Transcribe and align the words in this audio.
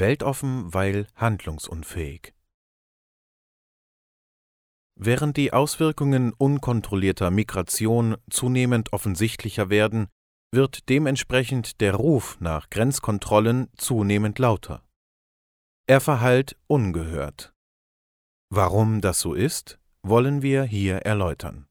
Weltoffen, 0.00 0.74
weil 0.74 1.06
handlungsunfähig. 1.14 2.34
Während 4.96 5.36
die 5.36 5.52
Auswirkungen 5.52 6.32
unkontrollierter 6.32 7.30
Migration 7.30 8.16
zunehmend 8.28 8.92
offensichtlicher 8.92 9.70
werden, 9.70 10.08
wird 10.52 10.88
dementsprechend 10.88 11.80
der 11.80 11.94
Ruf 11.94 12.38
nach 12.40 12.68
Grenzkontrollen 12.70 13.68
zunehmend 13.76 14.38
lauter. 14.38 14.82
Er 15.86 16.00
verhallt 16.00 16.56
ungehört. 16.66 17.54
Warum 18.50 19.00
das 19.00 19.20
so 19.20 19.34
ist, 19.34 19.78
wollen 20.02 20.42
wir 20.42 20.64
hier 20.64 20.96
erläutern. 20.98 21.66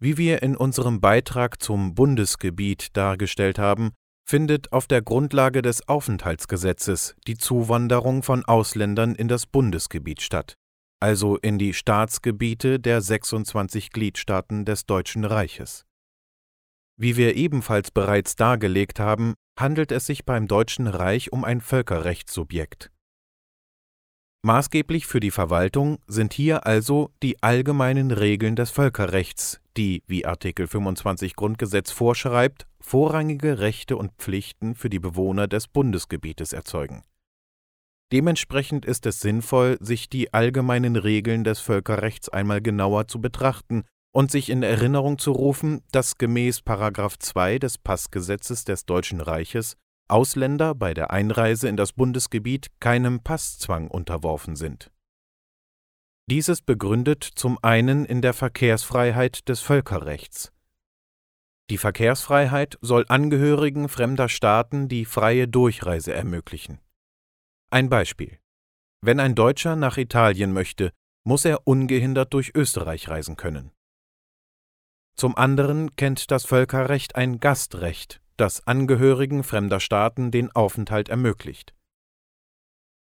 Wie 0.00 0.16
wir 0.16 0.42
in 0.42 0.56
unserem 0.56 1.00
Beitrag 1.00 1.62
zum 1.62 1.94
Bundesgebiet 1.94 2.96
dargestellt 2.96 3.58
haben, 3.58 3.92
findet 4.28 4.72
auf 4.74 4.86
der 4.86 5.00
Grundlage 5.00 5.62
des 5.62 5.88
Aufenthaltsgesetzes 5.88 7.16
die 7.26 7.38
Zuwanderung 7.38 8.22
von 8.22 8.44
Ausländern 8.44 9.14
in 9.14 9.26
das 9.26 9.46
Bundesgebiet 9.46 10.20
statt, 10.20 10.52
also 11.00 11.38
in 11.38 11.56
die 11.56 11.72
Staatsgebiete 11.72 12.78
der 12.78 13.00
26 13.00 13.90
Gliedstaaten 13.90 14.66
des 14.66 14.84
Deutschen 14.84 15.24
Reiches. 15.24 15.86
Wie 17.00 17.16
wir 17.16 17.36
ebenfalls 17.36 17.90
bereits 17.90 18.36
dargelegt 18.36 19.00
haben, 19.00 19.32
handelt 19.58 19.92
es 19.92 20.04
sich 20.04 20.26
beim 20.26 20.46
Deutschen 20.46 20.88
Reich 20.88 21.32
um 21.32 21.42
ein 21.42 21.62
Völkerrechtssubjekt. 21.62 22.90
Maßgeblich 24.42 25.06
für 25.06 25.20
die 25.20 25.30
Verwaltung 25.30 25.98
sind 26.06 26.34
hier 26.34 26.66
also 26.66 27.10
die 27.22 27.42
allgemeinen 27.42 28.10
Regeln 28.10 28.56
des 28.56 28.70
Völkerrechts, 28.72 29.60
die, 29.78 30.02
wie 30.06 30.26
Artikel 30.26 30.66
25 30.66 31.36
Grundgesetz 31.36 31.92
vorschreibt, 31.92 32.66
vorrangige 32.80 33.60
Rechte 33.60 33.96
und 33.96 34.12
Pflichten 34.18 34.74
für 34.74 34.90
die 34.90 34.98
Bewohner 34.98 35.46
des 35.46 35.68
Bundesgebietes 35.68 36.52
erzeugen. 36.52 37.04
Dementsprechend 38.12 38.84
ist 38.84 39.06
es 39.06 39.20
sinnvoll, 39.20 39.76
sich 39.80 40.08
die 40.08 40.34
allgemeinen 40.34 40.96
Regeln 40.96 41.44
des 41.44 41.60
Völkerrechts 41.60 42.28
einmal 42.28 42.60
genauer 42.60 43.06
zu 43.06 43.20
betrachten 43.20 43.84
und 44.12 44.30
sich 44.30 44.50
in 44.50 44.62
Erinnerung 44.62 45.18
zu 45.18 45.30
rufen, 45.32 45.82
dass 45.92 46.18
gemäß 46.18 46.62
2 46.64 47.58
des 47.58 47.78
Passgesetzes 47.78 48.64
des 48.64 48.84
Deutschen 48.84 49.20
Reiches 49.20 49.76
Ausländer 50.08 50.74
bei 50.74 50.94
der 50.94 51.10
Einreise 51.10 51.68
in 51.68 51.76
das 51.76 51.92
Bundesgebiet 51.92 52.68
keinem 52.80 53.20
Passzwang 53.20 53.88
unterworfen 53.88 54.56
sind. 54.56 54.90
Dies 56.30 56.48
ist 56.48 56.66
begründet 56.66 57.24
zum 57.24 57.58
einen 57.62 58.04
in 58.04 58.22
der 58.22 58.34
Verkehrsfreiheit 58.34 59.48
des 59.48 59.60
Völkerrechts. 59.60 60.52
Die 61.70 61.78
Verkehrsfreiheit 61.78 62.78
soll 62.80 63.04
Angehörigen 63.08 63.88
fremder 63.88 64.28
Staaten 64.28 64.88
die 64.88 65.04
freie 65.04 65.48
Durchreise 65.48 66.12
ermöglichen. 66.12 66.80
Ein 67.70 67.88
Beispiel. 67.88 68.38
Wenn 69.00 69.20
ein 69.20 69.34
Deutscher 69.34 69.76
nach 69.76 69.96
Italien 69.96 70.52
möchte, 70.52 70.92
muss 71.24 71.44
er 71.44 71.66
ungehindert 71.66 72.32
durch 72.34 72.54
Österreich 72.54 73.08
reisen 73.08 73.36
können. 73.36 73.72
Zum 75.16 75.36
anderen 75.36 75.96
kennt 75.96 76.30
das 76.30 76.44
Völkerrecht 76.44 77.16
ein 77.16 77.40
Gastrecht 77.40 78.20
das 78.38 78.64
Angehörigen 78.68 79.42
fremder 79.42 79.80
Staaten 79.80 80.30
den 80.30 80.52
Aufenthalt 80.52 81.08
ermöglicht. 81.08 81.74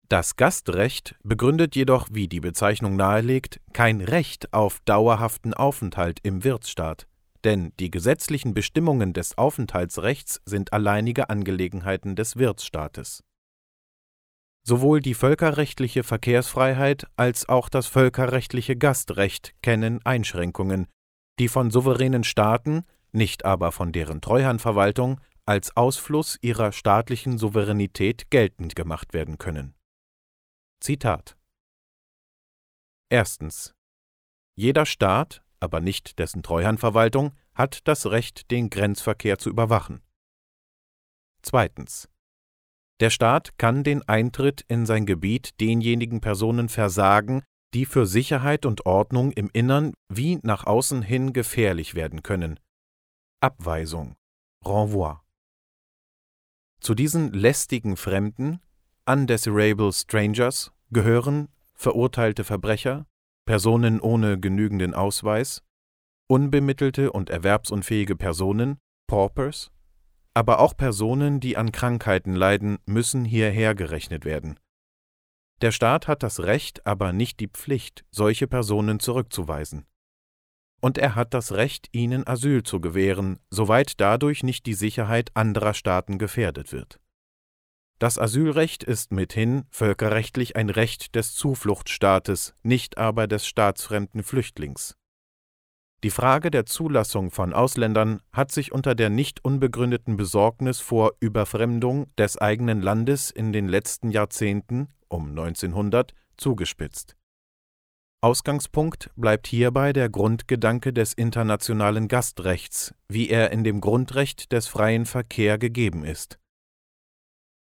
Das 0.09 0.37
Gastrecht 0.37 1.17
begründet 1.23 1.75
jedoch, 1.75 2.09
wie 2.13 2.29
die 2.29 2.41
Bezeichnung 2.41 2.97
nahelegt, 2.97 3.61
kein 3.73 4.01
Recht 4.01 4.53
auf 4.53 4.81
dauerhaften 4.85 5.55
Aufenthalt 5.55 6.21
im 6.23 6.45
Wirtsstaat, 6.45 7.07
denn 7.45 7.73
die 7.81 7.91
gesetzlichen 7.91 8.55
Bestimmungen 8.55 9.15
des 9.15 9.39
Aufenthaltsrechts 9.39 10.41
sind 10.45 10.73
alleinige 10.73 11.31
Angelegenheiten 11.31 12.15
des 12.15 12.37
Wirtsstaates. 12.37 13.25
Sowohl 14.65 15.01
die 15.01 15.15
völkerrechtliche 15.15 16.05
Verkehrsfreiheit 16.05 17.07
als 17.17 17.49
auch 17.49 17.69
das 17.69 17.87
völkerrechtliche 17.87 18.77
Gastrecht 18.77 19.55
kennen 19.63 20.01
Einschränkungen, 20.05 20.87
die 21.39 21.49
von 21.49 21.71
souveränen 21.71 22.23
Staaten 22.23 22.85
nicht 23.13 23.45
aber 23.45 23.73
von 23.73 23.93
deren 23.93 24.21
Treuhandverwaltung 24.21 25.21
als 25.45 25.77
Ausfluss 25.77 26.39
ihrer 26.41 26.73
staatlichen 26.73 27.39
Souveränität 27.39 28.31
geltend 28.31 28.77
gemacht 28.77 29.13
werden 29.13 29.39
können. 29.39 29.75
Zitat 30.83 31.39
Erstens. 33.09 33.73
Jeder 34.57 34.85
Staat, 34.85 35.45
aber 35.61 35.79
nicht 35.81 36.19
dessen 36.19 36.43
Treuhandverwaltung, 36.43 37.37
hat 37.55 37.87
das 37.87 38.07
Recht, 38.07 38.51
den 38.51 38.69
Grenzverkehr 38.69 39.39
zu 39.39 39.49
überwachen. 39.49 40.03
Zweitens. 41.41 42.09
Der 42.99 43.11
Staat 43.11 43.59
kann 43.59 43.85
den 43.85 44.03
Eintritt 44.09 44.63
in 44.67 44.85
sein 44.85 45.07
Gebiet 45.07 45.61
denjenigen 45.61 46.21
Personen 46.21 46.69
versagen, 46.69 47.45
die 47.75 47.87
für 47.87 48.05
Sicherheit 48.05 48.67
und 48.67 48.85
Ordnung 48.85 49.31
im 49.31 49.51
Innern 49.53 49.95
wie 50.09 50.41
nach 50.43 50.65
außen 50.65 51.01
hin 51.01 51.33
gefährlich 51.33 51.95
werden 51.95 52.25
können, 52.25 52.59
Abweisung, 53.41 54.17
Renvoi. 54.65 55.15
Zu 56.81 56.97
diesen 56.97 57.33
lästigen 57.33 57.97
Fremden, 57.97 58.61
undesirable 59.07 59.93
strangers, 59.93 60.73
gehören 60.91 61.49
verurteilte 61.75 62.45
Verbrecher, 62.45 63.07
Personen 63.45 64.01
ohne 64.01 64.39
genügenden 64.39 64.95
Ausweis, 64.95 65.63
unbemittelte 66.29 67.13
und 67.13 67.31
erwerbsunfähige 67.31 68.17
Personen, 68.17 68.79
Paupers, 69.09 69.71
aber 70.35 70.61
auch 70.61 70.77
Personen, 70.77 71.41
die 71.41 71.57
an 71.57 71.73
Krankheiten 71.73 72.35
leiden, 72.35 72.79
müssen 72.87 73.25
hierher 73.25 73.75
gerechnet 73.75 74.25
werden. 74.25 74.59
Der 75.61 75.73
Staat 75.73 76.09
hat 76.09 76.23
das 76.23 76.41
Recht, 76.41 76.87
aber 76.87 77.13
nicht 77.13 77.41
die 77.41 77.49
Pflicht, 77.49 78.05
solche 78.11 78.47
Personen 78.47 79.01
zurückzuweisen 79.01 79.87
und 80.83 80.99
er 80.99 81.15
hat 81.15 81.33
das 81.33 81.53
Recht, 81.53 81.89
ihnen 81.93 82.27
Asyl 82.27 82.65
zu 82.65 82.81
gewähren, 82.81 83.39
soweit 83.51 84.01
dadurch 84.01 84.43
nicht 84.43 84.67
die 84.67 84.75
Sicherheit 84.75 85.31
anderer 85.35 85.75
Staaten 85.75 86.19
gefährdet 86.19 86.73
wird. 86.73 86.99
Das 88.03 88.19
Asylrecht 88.19 88.83
ist 88.83 89.13
mithin 89.13 89.63
völkerrechtlich 89.71 90.57
ein 90.57 90.71
Recht 90.71 91.15
des 91.15 91.37
Zufluchtsstaates, 91.37 92.53
nicht 92.65 92.99
aber 92.99 93.29
des 93.29 93.47
staatsfremden 93.47 94.25
Flüchtlings. 94.25 94.97
Die 96.03 96.11
Frage 96.11 96.51
der 96.51 96.67
Zulassung 96.67 97.31
von 97.31 97.53
Ausländern 97.53 98.21
hat 98.33 98.51
sich 98.51 98.73
unter 98.73 98.97
der 98.97 99.09
nicht 99.09 99.45
unbegründeten 99.45 100.17
Besorgnis 100.17 100.81
vor 100.81 101.13
Überfremdung 101.21 102.13
des 102.19 102.39
eigenen 102.39 102.83
Landes 102.83 103.31
in 103.31 103.53
den 103.53 103.69
letzten 103.69 104.11
Jahrzehnten 104.11 104.89
um 105.07 105.29
1900 105.29 106.13
zugespitzt. 106.37 107.15
Ausgangspunkt 108.21 109.13
bleibt 109.15 109.47
hierbei 109.47 109.93
der 109.93 110.09
Grundgedanke 110.09 110.93
des 110.93 111.13
internationalen 111.13 112.09
Gastrechts, 112.09 112.97
wie 113.07 113.29
er 113.29 113.53
in 113.53 113.63
dem 113.63 113.81
Grundrecht 113.81 114.51
des 114.51 114.67
freien 114.67 115.07
Verkehr 115.07 115.57
gegeben 115.57 116.05
ist. 116.05 116.41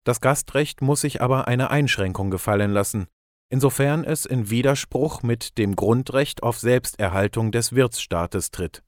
Das 0.04 0.20
Gastrecht 0.20 0.82
muss 0.82 1.00
sich 1.00 1.22
aber 1.22 1.48
eine 1.48 1.70
Einschränkung 1.70 2.31
gefallen 2.31 2.70
lassen, 2.70 3.06
insofern 3.48 4.04
es 4.04 4.26
in 4.26 4.50
Widerspruch 4.50 5.22
mit 5.22 5.59
dem 5.59 5.76
Grundrecht 5.76 6.42
auf 6.42 6.59
Selbsterhaltung 6.59 7.53
des 7.53 7.75
Wirtsstaates 7.75 8.50
tritt. 8.50 8.82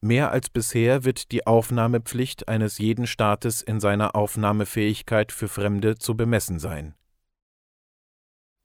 Mehr 0.00 0.30
als 0.32 0.50
bisher 0.50 1.04
wird 1.04 1.30
die 1.32 1.46
Aufnahmepflicht 1.46 2.48
eines 2.48 2.78
jeden 2.78 3.06
Staates 3.06 3.62
in 3.62 3.80
seiner 3.80 4.14
Aufnahmefähigkeit 4.14 5.32
für 5.32 5.48
Fremde 5.48 5.96
zu 5.96 6.16
bemessen 6.16 6.58
sein. 6.58 6.94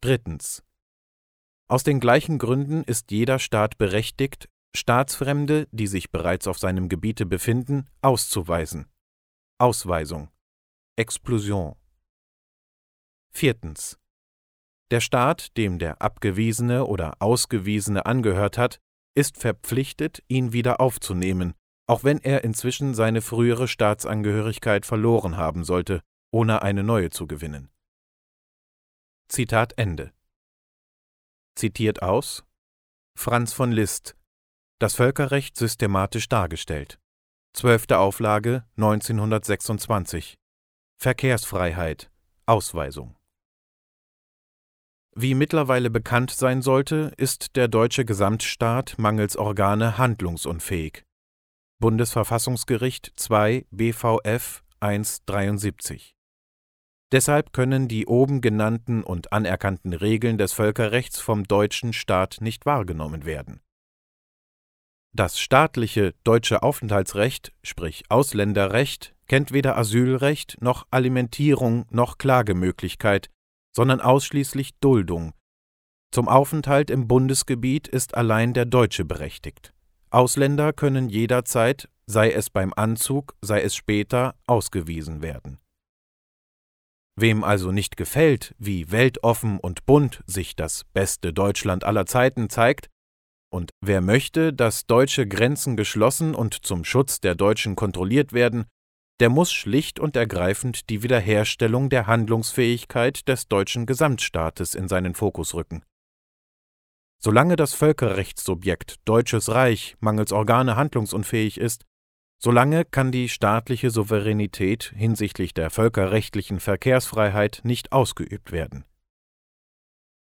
Drittens 0.01 0.63
aus 1.71 1.83
den 1.83 1.99
gleichen 1.99 2.39
Gründen 2.39 2.83
ist 2.83 3.11
jeder 3.11 3.37
Staat 3.37 3.77
berechtigt, 3.77 4.49
Staatsfremde, 4.75 5.67
die 5.71 5.85
sich 5.85 6.09
bereits 6.09 6.47
auf 6.47 6.57
seinem 6.57 6.89
Gebiete 6.89 7.27
befinden, 7.27 7.87
auszuweisen. 8.01 8.87
Ausweisung. 9.59 10.29
Explosion. 10.99 11.77
Viertens. 13.31 13.97
Der 14.91 14.99
Staat, 14.99 15.55
dem 15.55 15.79
der 15.79 16.01
Abgewiesene 16.01 16.85
oder 16.85 17.21
Ausgewiesene 17.21 18.05
angehört 18.05 18.57
hat, 18.57 18.81
ist 19.15 19.37
verpflichtet, 19.37 20.21
ihn 20.27 20.51
wieder 20.51 20.81
aufzunehmen, 20.81 21.53
auch 21.87 22.03
wenn 22.03 22.17
er 22.17 22.43
inzwischen 22.43 22.93
seine 22.93 23.21
frühere 23.21 23.69
Staatsangehörigkeit 23.69 24.85
verloren 24.85 25.37
haben 25.37 25.63
sollte, 25.63 26.01
ohne 26.31 26.63
eine 26.63 26.83
neue 26.83 27.11
zu 27.11 27.27
gewinnen. 27.27 27.71
Zitat 29.29 29.77
Ende 29.77 30.11
zitiert 31.55 32.01
aus 32.01 32.43
Franz 33.17 33.53
von 33.53 33.71
Liszt 33.71 34.17
Das 34.79 34.95
Völkerrecht 34.95 35.55
systematisch 35.55 36.27
dargestellt. 36.27 36.99
Zwölfte 37.53 37.99
Auflage 37.99 38.65
1926 38.75 40.37
Verkehrsfreiheit 41.01 42.11
Ausweisung 42.45 43.15
Wie 45.15 45.33
mittlerweile 45.33 45.89
bekannt 45.89 46.29
sein 46.29 46.61
sollte, 46.61 47.13
ist 47.15 47.55
der 47.55 47.69
deutsche 47.69 48.03
Gesamtstaat 48.03 48.95
mangels 48.97 49.37
Organe 49.37 49.97
handlungsunfähig. 49.97 51.05
Bundesverfassungsgericht 51.79 53.13
2 53.15 53.65
BVF 53.71 54.65
173 54.81 56.17
Deshalb 57.13 57.53
können 57.53 57.87
die 57.87 58.05
oben 58.05 58.41
genannten 58.41 59.01
und 59.01 59.31
anerkannten 59.31 59.93
Regeln 59.93 60.37
des 60.37 60.51
Völkerrechts 60.51 61.21
vom 61.21 61.45
deutschen 61.45 61.93
Staat 61.93 62.39
nicht 62.41 62.65
wahrgenommen 62.65 63.23
werden. 63.23 63.61
Das 65.13 65.39
staatliche 65.39 66.13
deutsche 66.25 66.61
Aufenthaltsrecht, 66.61 67.53
sprich 67.63 68.03
Ausländerrecht, 68.09 69.15
kennt 69.29 69.53
weder 69.53 69.77
Asylrecht 69.77 70.57
noch 70.59 70.85
Alimentierung 70.91 71.85
noch 71.91 72.17
Klagemöglichkeit, 72.17 73.29
sondern 73.73 74.01
ausschließlich 74.01 74.71
Duldung. 74.81 75.33
Zum 76.11 76.27
Aufenthalt 76.27 76.89
im 76.89 77.07
Bundesgebiet 77.07 77.87
ist 77.87 78.15
allein 78.15 78.53
der 78.53 78.65
Deutsche 78.65 79.05
berechtigt. 79.05 79.73
Ausländer 80.09 80.73
können 80.73 81.07
jederzeit, 81.07 81.87
sei 82.07 82.31
es 82.31 82.49
beim 82.49 82.73
Anzug, 82.73 83.35
sei 83.41 83.61
es 83.61 83.75
später, 83.75 84.35
ausgewiesen 84.47 85.21
werden. 85.21 85.59
Wem 87.15 87.43
also 87.43 87.71
nicht 87.71 87.95
gefällt, 87.95 88.55
wie 88.57 88.91
weltoffen 88.91 89.59
und 89.59 89.85
bunt 89.85 90.23
sich 90.25 90.55
das 90.55 90.85
beste 90.93 91.31
Deutschland 91.31 91.83
aller 91.83 92.07
Zeiten 92.07 92.49
zeigt, 92.49 92.89
und 93.51 93.71
wer 93.81 94.01
möchte, 94.01 94.53
dass 94.53 94.85
deutsche 94.85 95.27
Grenzen 95.27 95.75
geschlossen 95.75 96.33
und 96.33 96.53
zum 96.65 96.83
Schutz 96.85 97.19
der 97.19 97.35
Deutschen 97.35 97.75
kontrolliert 97.75 98.31
werden, 98.31 98.65
der 99.19 99.29
muss 99.29 99.51
schlicht 99.51 99.99
und 99.99 100.15
ergreifend 100.15 100.89
die 100.89 101.03
Wiederherstellung 101.03 101.89
der 101.89 102.07
Handlungsfähigkeit 102.07 103.27
des 103.27 103.47
deutschen 103.47 103.85
Gesamtstaates 103.85 104.75
in 104.75 104.87
seinen 104.87 105.13
Fokus 105.13 105.53
rücken. 105.53 105.83
Solange 107.21 107.57
das 107.57 107.73
Völkerrechtssubjekt 107.73 108.95
Deutsches 109.03 109.49
Reich 109.49 109.97
mangels 109.99 110.31
Organe 110.31 110.77
handlungsunfähig 110.77 111.59
ist, 111.59 111.85
solange 112.41 112.85
kann 112.85 113.11
die 113.11 113.27
staatliche 113.27 113.89
Souveränität 113.89 114.93
hinsichtlich 114.95 115.53
der 115.53 115.69
völkerrechtlichen 115.69 116.61
Verkehrsfreiheit 116.61 117.59
nicht 117.63 117.91
ausgeübt 117.91 118.53
werden. 118.53 118.85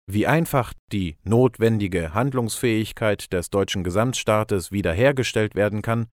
Wie 0.07 0.27
einfach 0.27 0.75
die 0.93 1.17
notwendige 1.23 2.13
Handlungsfähigkeit 2.13 3.33
des 3.33 3.49
deutschen 3.49 3.85
Gesamtstaates 3.85 4.71
wiederhergestellt 4.71 5.55
werden 5.55 5.81
kann, 5.81 6.09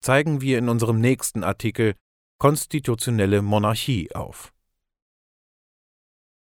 zeigen 0.00 0.40
wir 0.40 0.56
in 0.56 0.70
unserem 0.70 0.98
nächsten 1.00 1.44
Artikel 1.44 1.94
Konstitutionelle 2.44 3.40
Monarchie 3.40 4.14
auf 4.14 4.52